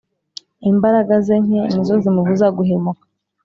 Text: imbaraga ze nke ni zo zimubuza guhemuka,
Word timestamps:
imbaraga 0.69 1.13
ze 1.25 1.35
nke 1.45 1.61
ni 1.73 1.81
zo 1.87 1.95
zimubuza 2.03 2.45
guhemuka, 2.57 3.05